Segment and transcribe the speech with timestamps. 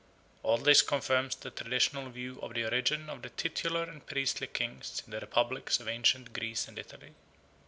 [0.41, 5.03] All this confirms the traditional view of the origin of the titular and priestly kings
[5.05, 7.13] in the republics of ancient Greece and Italy.